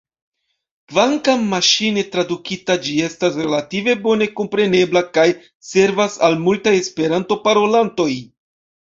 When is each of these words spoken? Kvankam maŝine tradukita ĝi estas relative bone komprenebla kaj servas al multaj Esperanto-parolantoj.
Kvankam 0.91 1.41
maŝine 1.49 2.03
tradukita 2.13 2.77
ĝi 2.87 2.95
estas 3.07 3.37
relative 3.41 3.93
bone 4.05 4.27
komprenebla 4.39 5.03
kaj 5.17 5.25
servas 5.73 6.17
al 6.29 6.39
multaj 6.47 6.73
Esperanto-parolantoj. 6.79 8.09